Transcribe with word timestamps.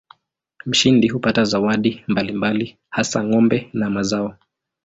Mshindi 0.65 1.07
hupata 1.07 1.41
zawadi 1.43 2.03
mbalimbali 2.07 2.77
hasa 2.89 3.23
ng'ombe 3.23 3.69
na 3.73 3.89
mazao. 3.89 4.35